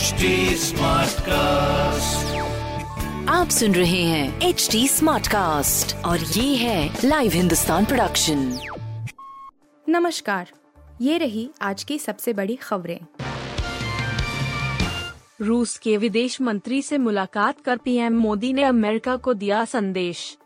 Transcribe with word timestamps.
HD 0.00 0.26
Smartcast. 0.56 2.24
आप 3.28 3.48
सुन 3.50 3.74
रहे 3.74 4.02
हैं 4.02 4.40
एच 4.40 4.68
डी 4.72 4.88
स्मार्ट 4.88 5.26
कास्ट 5.26 5.96
और 5.96 6.18
ये 6.18 6.56
है 6.56 6.98
लाइव 7.04 7.32
हिंदुस्तान 7.32 7.84
प्रोडक्शन 7.84 8.58
नमस्कार 9.88 10.50
ये 11.00 11.18
रही 11.18 11.50
आज 11.62 11.84
की 11.84 11.98
सबसे 11.98 12.32
बड़ी 12.32 12.56
खबरें। 12.56 13.00
रूस 15.40 15.78
के 15.78 15.96
विदेश 15.96 16.40
मंत्री 16.40 16.82
से 16.82 16.98
मुलाकात 16.98 17.60
कर 17.60 17.76
पीएम 17.76 18.18
मोदी 18.18 18.52
ने 18.52 18.64
अमेरिका 18.64 19.16
को 19.16 19.34
दिया 19.34 19.64
संदेश। 19.64 20.38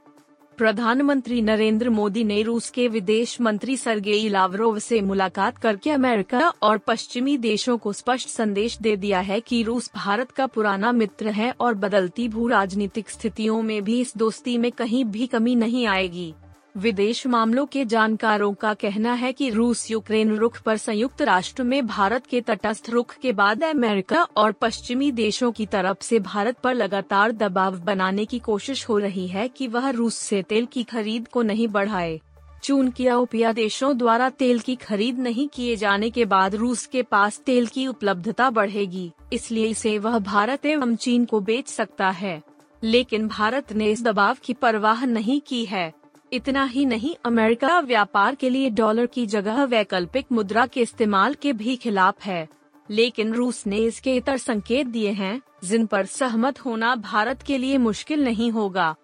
प्रधानमंत्री 0.58 1.40
नरेंद्र 1.42 1.90
मोदी 1.90 2.22
ने 2.24 2.42
रूस 2.42 2.68
के 2.70 2.86
विदेश 2.88 3.40
मंत्री 3.40 3.76
सरगेई 3.76 4.28
लावरोव 4.28 4.78
से 4.78 5.00
मुलाकात 5.00 5.58
करके 5.58 5.90
अमेरिका 5.90 6.48
और 6.62 6.78
पश्चिमी 6.78 7.36
देशों 7.38 7.76
को 7.78 7.92
स्पष्ट 7.92 8.28
संदेश 8.28 8.78
दे 8.78 8.96
दिया 8.96 9.20
है 9.20 9.40
कि 9.40 9.62
रूस 9.62 9.90
भारत 9.96 10.30
का 10.30 10.46
पुराना 10.46 10.92
मित्र 10.92 11.30
है 11.30 11.52
और 11.60 11.74
बदलती 11.74 12.28
भू 12.28 12.46
राजनीतिक 12.48 13.10
स्थितियों 13.10 13.60
में 13.62 13.82
भी 13.84 14.00
इस 14.00 14.16
दोस्ती 14.16 14.56
में 14.58 14.70
कहीं 14.72 15.04
भी 15.04 15.26
कमी 15.26 15.54
नहीं 15.54 15.86
आएगी। 15.86 16.32
विदेश 16.74 17.26
मामलों 17.26 17.64
के 17.66 17.84
जानकारों 17.84 18.52
का 18.54 18.72
कहना 18.74 19.12
है 19.12 19.32
कि 19.32 19.50
रूस 19.50 19.90
यूक्रेन 19.90 20.34
रुख 20.36 20.60
पर 20.62 20.76
संयुक्त 20.76 21.22
राष्ट्र 21.22 21.62
में 21.62 21.86
भारत 21.86 22.26
के 22.26 22.40
तटस्थ 22.40 22.90
रुख 22.90 23.14
के 23.16 23.32
बाद 23.32 23.62
अमेरिका 23.64 24.22
और 24.36 24.52
पश्चिमी 24.52 25.10
देशों 25.12 25.52
की 25.52 25.66
तरफ़ 25.66 26.02
से 26.02 26.18
भारत 26.20 26.58
पर 26.58 26.74
लगातार 26.74 27.32
दबाव 27.32 27.78
बनाने 27.78 28.24
की 28.24 28.38
कोशिश 28.38 28.88
हो 28.88 28.98
रही 28.98 29.26
है 29.28 29.48
कि 29.48 29.68
वह 29.68 29.88
रूस 29.90 30.14
से 30.14 30.42
तेल 30.42 30.66
की 30.66 30.84
खरीद 30.84 31.28
को 31.28 31.42
नहीं 31.42 31.68
बढ़ाए। 31.68 32.20
चून 32.62 32.90
की 32.90 33.08
ओपिया 33.08 33.52
देशों 33.52 33.96
द्वारा 33.98 34.28
तेल 34.28 34.58
की 34.58 34.76
खरीद 34.76 35.18
नहीं 35.18 35.48
किए 35.48 35.76
जाने 35.76 36.10
के 36.10 36.24
बाद 36.24 36.54
रूस 36.54 36.86
के 36.86 37.02
पास 37.02 37.40
तेल 37.46 37.66
की 37.66 37.86
उपलब्धता 37.86 38.50
बढ़ेगी, 38.50 39.10
इसलिए 39.32 39.66
इसे 39.66 39.98
वह 39.98 40.18
भारत 40.18 40.66
एवं 40.66 40.96
चीन 40.96 41.24
को 41.24 41.40
बेच 41.40 41.68
सकता 41.68 42.10
है। 42.10 42.42
लेकिन 42.82 43.28
भारत 43.28 43.72
ने 43.72 43.90
इस 43.90 44.02
दबाव 44.02 44.36
की 44.44 44.52
परवाह 44.52 45.06
नहीं 45.06 45.40
की 45.40 45.64
है। 45.64 45.92
इतना 46.34 46.64
ही 46.64 46.86
नहीं, 46.86 47.14
अमेरिका 47.24 47.80
व्यापार 47.80 48.34
के 48.34 48.50
लिए 48.50 48.70
डॉलर 48.70 49.06
की 49.06 49.26
जगह 49.26 49.64
वैकल्पिक 49.64 50.26
मुद्रा 50.32 50.66
के 50.66 50.80
इस्तेमाल 50.80 51.34
के 51.34 51.52
भी 51.52 51.76
खिलाफ 51.76 52.24
है। 52.24 52.48
लेकिन 52.90 53.34
रूस 53.34 53.66
ने 53.66 53.76
इसके 53.76 54.16
इतर 54.16 54.36
संकेत 54.36 54.86
दिए 54.86 55.10
हैं, 55.10 55.42
जिन 55.64 55.86
पर 55.86 56.06
सहमत 56.06 56.60
होना 56.60 56.94
भारत 56.94 57.42
के 57.42 57.58
लिए 57.58 57.78
मुश्किल 57.78 58.24
नहीं 58.24 58.50
होगा। 58.50 58.96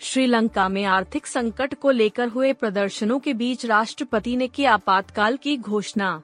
श्रीलंका 0.00 0.68
में 0.68 0.84
आर्थिक 0.84 1.26
संकट 1.26 1.74
को 1.74 1.90
लेकर 1.90 2.28
हुए 2.28 2.52
प्रदर्शनों 2.52 3.18
के 3.18 3.34
बीच 3.34 3.66
राष्ट्रपति 3.66 4.36
ने 4.36 4.48
की 4.48 4.64
आपातकाल 4.64 5.36
की 5.36 5.56
घोषणा। 5.56 6.22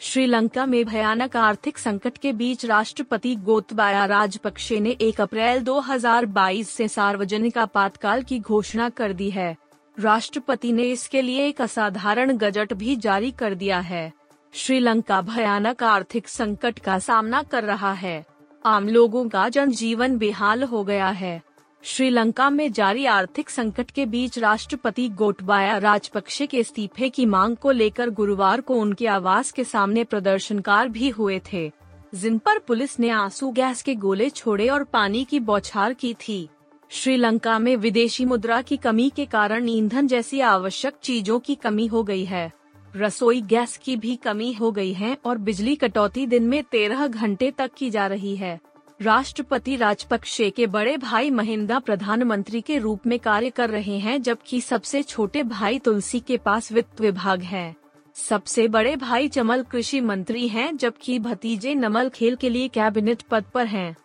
श्रीलंका 0.00 0.66
में 0.66 0.84
भयानक 0.84 1.36
आर्थिक 1.36 1.78
संकट 1.78 2.18
के 2.18 2.32
बीच 2.32 2.64
राष्ट्रपति 2.64 3.34
गोतबाया 3.34 4.04
राजपक्षे 4.04 4.80
ने 4.80 4.90
1 4.90 5.20
अप्रैल 5.20 5.60
2022 5.60 6.64
से 6.64 6.88
सार्वजनिक 6.88 7.58
आपातकाल 7.58 8.22
की 8.22 8.38
घोषणा 8.38 8.88
कर 8.88 9.12
दी 9.12 9.30
है। 9.30 9.56
राष्ट्रपति 10.00 10.72
ने 10.72 10.82
इसके 10.82 11.22
लिए 11.22 11.46
एक 11.46 11.62
असाधारण 11.62 12.36
गजट 12.36 12.72
भी 12.72 12.96
जारी 12.96 13.30
कर 13.30 13.54
दिया 13.54 13.80
है। 13.80 14.12
श्रीलंका 14.52 15.20
भयानक 15.22 15.82
आर्थिक 15.82 16.28
संकट 16.28 16.78
का 16.78 16.98
सामना 16.98 17.42
कर 17.42 17.64
रहा 17.64 17.92
है। 17.92 18.26
आम 18.66 18.88
लोगों 18.88 19.28
का 19.28 19.48
जनजीवन 19.48 20.18
बेहाल 20.18 20.62
हो 20.62 20.84
गया 20.84 21.08
है। 21.08 21.42
श्रीलंका 21.82 22.50
में 22.50 22.72
जारी 22.72 23.06
आर्थिक 23.06 23.50
संकट 23.50 23.90
के 23.90 24.06
बीच 24.06 24.38
राष्ट्रपति 24.38 25.08
गोटबाया 25.08 25.78
राजपक्षे 25.78 26.46
के 26.46 26.58
इस्तीफे 26.58 27.08
की 27.08 27.26
मांग 27.26 27.56
को 27.56 27.70
लेकर 27.70 28.10
गुरुवार 28.10 28.60
को 28.60 28.74
उनके 28.74 29.06
आवास 29.06 29.52
के 29.52 29.64
सामने 29.64 30.04
प्रदर्शनकार 30.04 30.88
भी 30.88 31.08
हुए 31.08 31.40
थे। 31.52 31.70
जिन 32.14 32.38
पर 32.38 32.58
पुलिस 32.58 33.00
ने 33.00 33.10
आँसू 33.10 33.50
गैस 33.50 33.82
के 33.82 33.94
गोले 33.94 34.30
छोड़े 34.30 34.68
और 34.68 34.84
पानी 34.84 35.24
की 35.24 35.40
बौछार 35.40 35.92
की 35.92 36.14
थी। 36.14 36.48
श्रीलंका 36.88 37.58
में 37.58 37.76
विदेशी 37.76 38.24
मुद्रा 38.24 38.62
की 38.62 38.76
कमी 38.76 39.10
के 39.16 39.26
कारण 39.26 39.68
ईंधन 39.68 40.06
जैसी 40.06 40.40
आवश्यक 40.40 40.94
चीज़ों 41.02 41.38
की 41.38 41.54
कमी 41.54 41.86
हो 41.86 42.02
गई 42.02 42.24
है। 42.24 42.52
रसोई 42.96 43.40
गैस 43.40 43.76
की 43.76 43.96
भी 43.96 44.16
कमी 44.16 44.52
हो 44.52 44.72
गई 44.72 44.92
है 44.92 45.16
और 45.24 45.38
बिजली 45.38 45.74
कटौती 45.74 46.26
दिन 46.26 46.42
में 46.42 46.62
तेरह 46.64 47.06
घंटे 47.06 47.50
तक 47.50 47.70
की 47.76 47.90
जा 47.90 48.06
रही 48.06 48.36
है। 48.36 48.60
राष्ट्रपति 49.02 49.76
राजपक्षे 49.76 50.50
के 50.50 50.66
बड़े 50.66 50.96
भाई 50.96 51.30
महिंदा 51.30 51.78
प्रधानमंत्री 51.78 52.60
के 52.60 52.78
रूप 52.78 53.06
में 53.06 53.18
कार्य 53.18 53.50
कर 53.50 53.70
रहे 53.70 53.98
हैं, 53.98 54.22
जबकि 54.22 54.60
सबसे 54.60 55.02
छोटे 55.02 55.42
भाई 55.42 55.78
तुलसी 55.78 56.20
के 56.20 56.36
पास 56.36 56.72
वित्त 56.72 57.00
विभाग 57.00 57.42
है। 57.42 57.76
सबसे 58.14 58.68
बड़े 58.68 58.96
भाई 58.96 59.28
चमल 59.28 59.62
कृषि 59.62 60.00
मंत्री 60.00 60.48
हैं, 60.48 60.76
जबकि 60.76 61.18
भतीजे 61.18 61.74
नमल 61.74 62.08
खेल 62.08 62.36
के 62.36 62.48
लिए 62.48 62.68
कैबिनेट 62.68 63.22
पद 63.22 63.44
पर 63.54 63.66
हैं। 63.66 63.96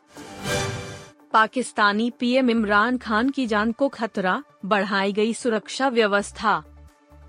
पाकिस्तानी 1.33 2.11
पीएम 2.19 2.49
इमरान 2.49 2.97
खान 2.97 3.29
की 3.29 3.47
जान 3.47 3.71
को 3.71 3.87
खतरा, 3.87 4.43
बढ़ाई 4.65 5.13
गई 5.13 5.33
सुरक्षा 5.33 5.87
व्यवस्था। 5.87 6.63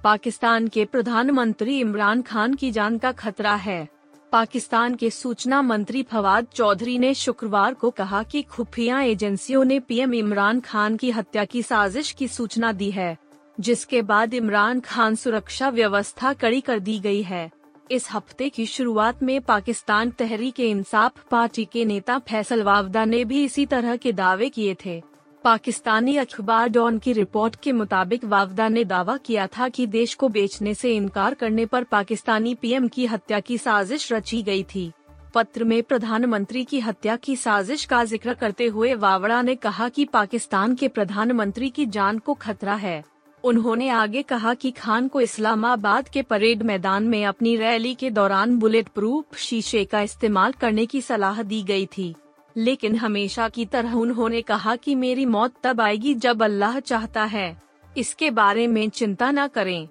पाकिस्तान 0.05 0.69
के 0.69 0.85
प्रधानमंत्री 0.85 1.81
इमरान 1.81 2.23
खान 2.23 2.55
की 2.55 2.71
जान 2.71 2.99
का 2.99 3.13
खतरा 3.13 3.55
है। 3.55 3.94
पाकिस्तान 4.35 4.95
के 4.95 5.09
सूचना 5.11 5.61
मंत्री 5.63 6.03
फवाद 6.03 6.47
चौधरी 6.55 6.99
ने 6.99 7.13
शुक्रवार 7.15 7.75
को 7.75 7.91
कहा 7.91 8.23
कि 8.23 8.43
खुफिया 8.43 9.01
एजेंसियों 9.01 9.65
ने 9.65 9.79
पीएम 9.81 10.15
इमरान 10.15 10.61
खान 10.61 10.97
की 10.97 11.11
हत्या 11.11 11.45
की 11.45 11.63
साजिश 11.63 12.11
की 12.13 12.29
सूचना 12.29 12.73
दी 12.73 12.91
है, 12.91 13.17
जिसके 13.61 14.03
बाद 14.03 14.35
इमरान 14.35 14.81
खान 14.81 15.15
सुरक्षा 15.15 15.69
व्यवस्था 15.69 16.33
कड़ी 16.33 16.61
कर 16.61 16.79
दी 16.79 16.99
गई 16.99 17.23
है। 17.23 17.51
इस 17.91 18.11
हफ़्ते 18.13 18.49
की 18.49 18.67
शुरुआत 18.67 19.23
में 19.23 19.41
पाकिस्तान 19.41 20.11
तहरीक 20.11 20.61
इंसाफ 20.61 21.25
पार्टी 21.31 21.65
के 21.65 21.85
नेता 21.85 22.19
फैसल 22.19 22.63
वावदा 22.63 23.05
ने 23.05 23.25
भी 23.25 23.45
इसी 23.45 23.67
तरह 23.67 23.97
के 23.97 24.13
दावे 24.13 24.49
किए 24.49 24.77
थे। 24.87 25.03
पाकिस्तानी 25.45 26.17
अखबार 26.17 26.69
डॉन 26.69 26.99
की 26.99 27.13
रिपोर्ट 27.13 27.57
के 27.57 27.73
मुताबिक 27.73 28.25
वावदा 28.25 28.69
ने 28.69 28.85
दावा 28.85 29.17
किया 29.17 29.47
था 29.49 29.69
कि 29.69 29.87
देश 29.87 30.15
को 30.15 30.29
बेचने 30.29 30.73
से 30.75 30.95
इनकार 30.97 31.35
करने 31.35 31.67
पर 31.67 31.85
पाकिस्तानी 31.85 32.55
पीएम 32.55 32.87
की 32.89 33.07
हत्या 33.07 33.41
की 33.41 33.59
साजिश 33.59 34.13
रची 34.13 34.43
गई 34.43 34.63
थी। 34.65 34.91
पत्र 35.35 35.65
में 35.65 35.83
प्रधानमंत्री 35.83 36.65
की 36.65 36.81
हत्या 36.81 37.17
की 37.17 37.37
साजिश 37.37 37.85
का 37.85 38.03
ज़िक्र 38.05 38.35
करते 38.35 38.67
हुए 38.67 38.95
वावड़ा 38.95 39.43
ने 39.43 39.55
कहा 39.57 39.89
कि 39.89 40.05
पाकिस्तान 40.05 40.75
के 40.75 40.89
प्रधानमंत्री 40.89 41.71
की 41.71 41.87
जान 41.89 42.19
को 42.19 42.35
खतरा 42.37 42.75
है। 42.77 43.03
उन्होंने 43.45 43.89
आगे 43.91 44.23
कहा 44.23 44.55
कि 44.55 44.71
खान 44.71 45.09
को 45.09 45.21
इस्लामाबाद 45.21 46.09
के 46.09 46.23
परेड 46.23 46.63
मैदान 46.63 47.05
में 47.05 47.25
अपनी 47.27 47.57
रैली 47.57 47.95
के 47.95 48.11
दौरान 48.11 48.59
बुलेट 48.59 48.89
प्रूफ 48.89 49.37
शीशे 49.39 49.85
का 49.85 50.01
इस्तेमाल 50.01 50.53
करने 50.53 50.87
की 50.87 51.01
सलाह 51.01 51.43
दी 51.43 51.63
गई 51.63 51.87
थी। 51.99 52.15
लेकिन 52.57 52.97
हमेशा 52.97 53.49
की 53.49 53.65
तरह 53.67 53.95
उन्होंने 53.95 54.43
कहा 54.43 54.77
कि 54.77 54.95
मेरी 54.95 55.27
मौत 55.27 55.55
तब 55.63 55.81
आएगी 55.81 56.15
जब 56.15 56.43
अल्लाह 56.43 56.79
चाहता 56.81 57.25
है। 57.25 57.57
इसके 57.97 58.31
बारे 58.31 58.67
में 58.67 58.89
चिंता 58.89 59.31
न 59.31 59.47
करें। 59.47 59.89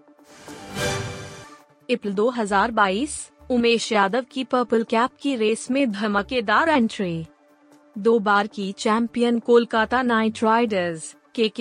अप्रैल 1.90 2.14
2022 2.14 3.18
उमेश 3.52 3.92
यादव 3.92 4.26
की 4.32 4.44
पर्पल 4.44 4.84
कैप 4.84 5.10
की 5.22 5.36
रेस 5.36 5.72
में 5.72 5.92
धमाकेदार 5.92 6.70
एंट्री। 6.70 7.26
दो 7.98 8.20
बार 8.20 8.48
की 8.48 8.72
चैंपियन 8.72 9.40
कोलकाता 9.40 10.02
नाइट 10.02 10.44
राइडर्स 10.44 11.16
के 11.36 11.52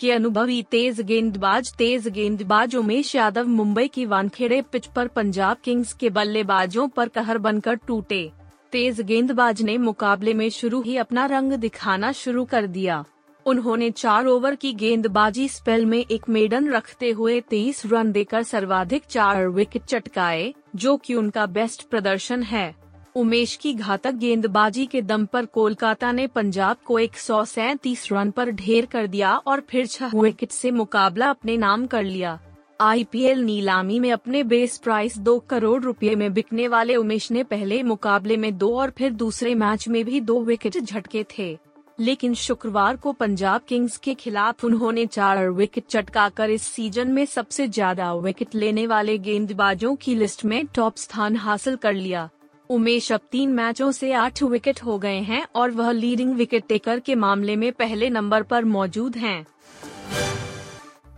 के 0.00 0.10
अनुभवी 0.12 0.62
तेज 0.62 1.00
गेंदबाज 1.00 1.72
तेज 1.74 2.08
गेंदबाज 2.08 2.76
उमेश 2.76 3.14
यादव 3.14 3.46
मुंबई 3.46 3.88
की 3.88 4.06
वानखेड़े 4.06 4.62
पिच 4.62 4.86
पर 4.86 5.08
पंजाब 5.08 5.56
किंग्स 5.64 5.92
के 5.92 6.10
बल्लेबाजों 6.10 6.88
पर 6.88 7.08
कहर 7.08 7.38
बनकर 7.38 7.74
टूटे। 7.74 8.30
तेज 8.74 9.00
गेंदबाज 9.00 9.60
ने 9.62 9.76
मुकाबले 9.78 10.32
में 10.34 10.48
शुरू 10.50 10.80
ही 10.82 10.96
अपना 10.96 11.24
रंग 11.26 11.52
दिखाना 11.52 12.10
शुरू 12.12 12.44
कर 12.44 12.66
दिया। 12.66 13.04
उन्होंने 13.46 13.90
चार 13.90 14.26
ओवर 14.26 14.54
की 14.54 14.72
गेंदबाजी 14.72 15.46
स्पेल 15.48 15.84
में 15.86 15.98
एक 15.98 16.28
मेडन 16.28 16.68
रखते 16.68 17.10
हुए 17.10 17.40
तेईस 17.40 17.82
रन 17.86 18.10
देकर 18.12 18.42
सर्वाधिक 18.42 19.02
चार 19.04 19.46
विकेट 19.48 19.84
चटकाए, 19.84 20.52
जो 20.76 20.96
कि 20.96 21.14
उनका 21.14 21.44
बेस्ट 21.46 21.88
प्रदर्शन 21.88 22.42
है। 22.42 22.74
उमेश 23.16 23.54
की 23.56 23.74
घातक 23.74 24.14
गेंदबाजी 24.14 24.86
के 24.86 25.02
दम 25.02 25.26
पर 25.26 25.46
कोलकाता 25.46 26.10
ने 26.12 26.26
पंजाब 26.26 26.76
को 26.84 26.98
एक 26.98 27.16
सौ 27.16 27.44
सैंतीस 27.44 28.08
रन 28.12 28.30
पर 28.30 28.50
ढेर 28.52 28.86
कर 28.86 29.06
दिया 29.06 29.36
और 29.36 29.60
फिर 29.60 29.86
छह 29.86 30.18
विकेट 30.18 30.50
से 30.50 30.70
मुकाबला 30.70 31.30
अपने 31.30 31.56
नाम 31.56 31.86
कर 31.86 32.02
लिया। 32.02 32.38
आईपीएल 32.80 33.40
नीलामी 33.40 33.98
में 34.00 34.10
अपने 34.12 34.42
बेस 34.42 34.76
प्राइस 34.78 35.18
दो 35.18 35.38
करोड़ 35.38 35.82
रुपए 35.82 36.14
में 36.14 36.32
बिकने 36.34 36.66
वाले 36.68 36.96
उमेश 36.96 37.30
ने 37.30 37.42
पहले 37.44 37.82
मुकाबले 37.82 38.36
में 38.36 38.56
दो 38.58 38.70
और 38.78 38.90
फिर 38.90 39.12
दूसरे 39.12 39.54
मैच 39.54 39.86
में 39.88 40.04
भी 40.04 40.20
दो 40.20 40.40
विकेट 40.40 40.78
झटके 40.78 41.24
थे 41.38 41.56
लेकिन 41.98 42.34
शुक्रवार 42.34 42.96
को 42.96 43.12
पंजाब 43.12 43.60
किंग्स 43.68 43.96
के 43.96 44.14
खिलाफ 44.14 44.64
उन्होंने 44.64 45.06
चार 45.06 45.48
विकेट 45.50 45.84
चटकाकर 45.86 46.50
इस 46.50 46.62
सीज़न 46.62 47.12
में 47.12 47.24
सबसे 47.26 47.68
ज़्यादा 47.68 48.12
विकेट 48.14 48.54
लेने 48.54 48.86
वाले 48.86 49.18
गेंदबाजों 49.18 49.94
की 49.96 50.14
लिस्ट 50.14 50.44
में 50.44 50.64
टॉप 50.66 50.96
स्थान 50.96 51.36
हासिल 51.36 51.76
कर 51.76 51.92
लिया 51.92 52.28
उमेश 52.70 53.12
अब 53.12 53.20
तीन 53.32 53.52
मैचों 53.52 53.92
से 53.92 54.12
आठ 54.12 54.42
विकेट 54.42 54.82
हो 54.82 54.98
गए 54.98 55.18
हैं 55.20 55.46
और 55.54 55.70
वह 55.70 55.90
लीडिंग 55.90 56.34
विकेट 56.34 56.66
टेकर 56.68 57.00
के 57.00 57.14
मामले 57.14 57.56
में 57.56 57.72
पहले 57.72 58.10
नंबर 58.10 58.42
पर 58.42 58.64
मौजूद 58.64 59.16
हैं। 59.16 59.44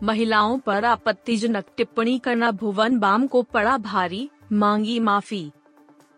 महिलाओं 0.03 0.59
पर 0.59 0.85
आपत्तिजनक 0.85 1.65
टिप्पणी 1.77 2.19
करना 2.19 2.51
भुवन 2.51 2.99
बाम 2.99 3.27
को 3.27 3.43
पड़ा 3.43 3.79
भारी, 3.79 4.29
मांगी 4.53 4.99
माफ़ी। 5.01 5.51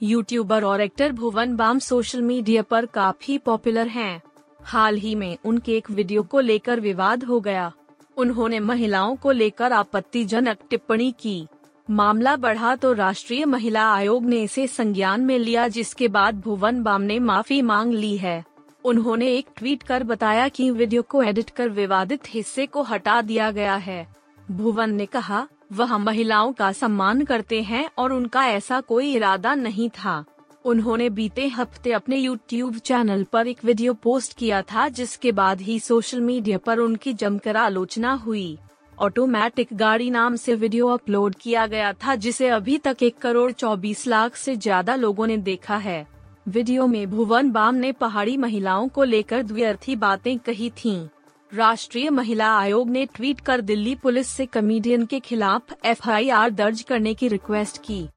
यूट्यूबर 0.03 0.65
और 0.65 0.81
actor 0.81 1.13
Bhuvan 1.13 1.57
Bam 1.57 1.79
social 1.79 2.23
media 2.23 2.63
पर 2.63 2.87
काफ़ी 2.87 3.39
पॉपुलर 3.39 3.87
हैं। 3.87 4.23
हाल 4.63 4.97
ही 4.97 5.15
में 5.15 5.37
उनके 5.45 5.77
एक 5.77 5.91
वीडियो 5.91 6.23
को 6.23 6.41
लेकर 6.41 6.81
विवाद 6.81 7.25
हो 7.25 7.41
गया। 7.41 7.73
उन्होंने 8.17 8.61
महिलाओं 8.61 9.17
को 9.17 9.33
लेकर 9.33 9.73
आपत्तिजनक 9.73 10.59
टिप्पणी 10.71 11.15
की। 11.21 11.47
मामला 11.91 12.37
बढ़ा 12.37 12.77
तो 12.77 12.93
राष्ट्रीय 12.93 13.45
महिला 13.45 13.91
आयोग 13.93 14.25
ने 14.25 14.43
इसे 14.43 14.67
संज्ञान 14.67 15.21
में 15.21 15.39
लिया 15.39 15.69
जिसके 15.69 16.09
बाद 16.09 16.41
भुवन 16.41 16.83
बाम 16.83 17.03
ने 17.03 17.19
माफ़ी 17.19 17.63
मांग 17.63 17.93
ली 17.93 18.17
है। 18.17 18.45
उन्होंने 18.85 19.27
एक 19.29 19.47
ट्वीट 19.57 19.83
कर 19.83 20.03
बताया 20.05 20.49
कि 20.49 20.71
वीडियो 20.71 21.03
को 21.03 21.23
एडिट 21.23 21.51
कर 21.51 21.69
विवादित 21.71 22.29
हिस्से 22.29 22.67
को 22.67 22.83
हटा 22.83 23.21
दिया 23.23 23.51
गया 23.51 23.75
है। 23.77 24.07
भुवन 24.51 24.95
ने 24.95 25.07
कहा, 25.07 25.47
वह 25.73 25.97
महिलाओं 25.99 26.53
का 26.53 26.71
सम्मान 26.73 27.25
करते 27.25 27.61
हैं 27.63 27.89
और 27.99 28.13
उनका 28.13 28.47
ऐसा 28.47 28.81
कोई 28.81 29.13
इरादा 29.13 29.55
नहीं 29.55 29.89
था। 29.95 30.25
उन्होंने 30.65 31.09
बीते 31.11 31.47
हफ़्ते 31.49 31.93
अपने 31.93 32.17
यूट्यूब 32.17 32.79
चैनल 32.79 33.25
पर 33.25 33.47
एक 33.47 33.65
वीडियो 33.65 33.95
पोस्ट 33.95 34.37
किया 34.39 34.63
था 34.65 34.89
जिसके 34.91 35.33
बाद 35.33 35.61
ही 35.61 35.79
सोशल 35.81 36.21
मीडिया 36.21 36.59
पर 36.59 36.79
उनकी 36.79 37.13
जमकर 37.15 37.57
आलोचना 37.57 38.13
हुई। 38.25 38.59
ऑटोमेटिक 38.99 39.69
गाड़ी 39.73 40.11
नाम 40.11 40.37
से 40.37 40.55
वीडियो 40.55 40.87
अपलोड 40.89 41.35
किया 41.35 41.67
गया 41.67 41.93
था 41.97 42.15
जिसे 42.17 42.49
अभी 42.49 42.79
तक 42.79 43.03
एक 43.03 43.19
करोड़ 43.19 43.51
चौबीस 43.53 44.07
लाख 44.07 44.37
से 44.37 44.57
ज़्यादा 44.57 44.95
लोगों 44.97 45.27
ने 45.27 45.37
देखा 45.39 45.77
है। 45.77 46.07
वीडियो 46.49 46.87
में 46.87 47.11
भुवन 47.11 47.51
बाम 47.51 47.75
ने 47.75 47.93
पहाड़ी 47.93 48.37
महिलाओं 48.37 48.89
को 48.89 49.05
लेकर 49.05 49.43
द्व्यर्थी 49.43 49.97
बातें 49.97 50.39
कही 50.39 50.71
थीं। 50.71 51.09
राष्ट्रीय 51.53 52.11
महिला 52.11 52.59
आयोग 52.59 52.91
ने 52.91 53.07
ट्वीट 53.07 53.41
कर 53.41 53.61
दिल्ली 53.61 53.95
पुलिस 53.95 54.29
से 54.29 54.47
कमेडियन 54.47 55.07
के 55.07 55.21
खिलाफ 55.21 55.75
एफआईआर 55.85 56.51
दर्ज 56.51 56.83
करने 56.83 57.15
की 57.15 57.29
रिक्वेस्ट 57.29 57.79
की 57.85 58.09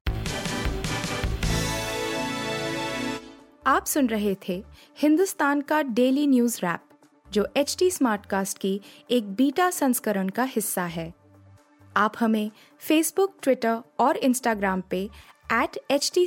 आप 3.66 3.86
सुन 3.86 4.06
रहे 4.06 4.36
थे 4.48 4.64
हिंदुस्तान 4.98 5.60
का 5.60 5.82
डेली 5.82 6.26
न्यूज़ 6.26 6.58
रैप, 6.62 6.80
जो 7.32 7.46
एच 7.56 7.76
टी 7.78 7.90
स्मार्टकास्ट 7.90 8.58
की 8.58 8.80
एक 9.10 9.32
बीटा 9.32 9.70
संस्करण 9.70 10.28
का 10.28 10.44
हिस्सा 10.44 10.84
है 10.84 11.12
आप 11.96 12.14
हमें 12.20 12.50
फेसबुक 12.78 13.36
ट्विटर 13.42 13.78
और 14.00 14.16
इंस्टाग्राम 14.16 14.82
पे 14.90 15.10
एट 15.52 15.78
एच 15.90 16.10
टी 16.14 16.26